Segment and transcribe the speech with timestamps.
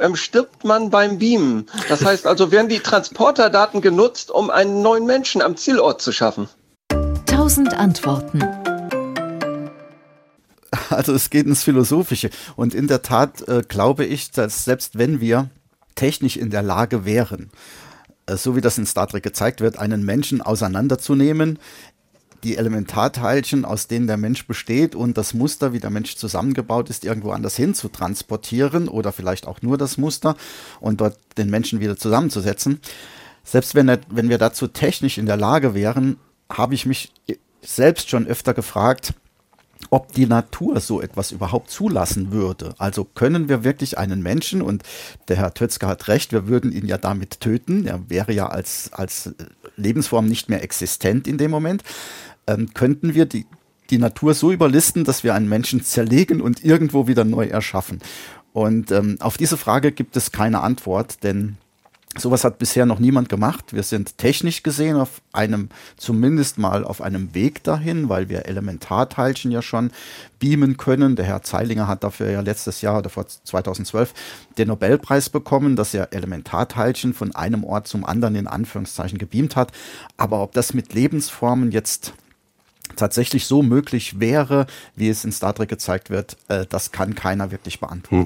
[0.00, 1.66] ähm, stirbt man beim Beamen.
[1.88, 6.48] Das heißt also, werden die Transporterdaten genutzt, um einen neuen Menschen am Zielort zu schaffen?
[7.26, 8.42] Tausend Antworten.
[10.90, 12.30] Also es geht ins Philosophische.
[12.54, 15.50] Und in der Tat äh, glaube ich, dass selbst wenn wir
[15.94, 17.50] technisch in der Lage wären,
[18.26, 21.58] äh, so wie das in Star Trek gezeigt wird, einen Menschen auseinanderzunehmen,
[22.46, 27.04] die Elementarteilchen, aus denen der Mensch besteht und das Muster, wie der Mensch zusammengebaut ist,
[27.04, 30.36] irgendwo anders hin zu transportieren oder vielleicht auch nur das Muster
[30.80, 32.80] und dort den Menschen wieder zusammenzusetzen.
[33.42, 36.18] Selbst wenn, wenn wir dazu technisch in der Lage wären,
[36.48, 37.12] habe ich mich
[37.62, 39.12] selbst schon öfter gefragt,
[39.90, 42.74] ob die Natur so etwas überhaupt zulassen würde.
[42.78, 44.82] Also können wir wirklich einen Menschen, und
[45.28, 48.92] der Herr Tötzke hat recht, wir würden ihn ja damit töten, er wäre ja als,
[48.92, 49.34] als
[49.76, 51.82] Lebensform nicht mehr existent in dem Moment,
[52.46, 53.46] ähm, könnten wir die,
[53.90, 58.00] die Natur so überlisten, dass wir einen Menschen zerlegen und irgendwo wieder neu erschaffen.
[58.52, 61.58] Und ähm, auf diese Frage gibt es keine Antwort, denn
[62.18, 63.74] Sowas hat bisher noch niemand gemacht.
[63.74, 69.50] Wir sind technisch gesehen auf einem, zumindest mal auf einem Weg dahin, weil wir Elementarteilchen
[69.50, 69.90] ja schon
[70.38, 71.16] beamen können.
[71.16, 74.14] Der Herr Zeilinger hat dafür ja letztes Jahr oder vor 2012
[74.56, 79.72] den Nobelpreis bekommen, dass er Elementarteilchen von einem Ort zum anderen in Anführungszeichen gebeamt hat.
[80.16, 82.14] Aber ob das mit Lebensformen jetzt
[82.94, 87.50] tatsächlich so möglich wäre, wie es in Star Trek gezeigt wird, äh, das kann keiner
[87.50, 88.16] wirklich beantworten.
[88.16, 88.24] Hm.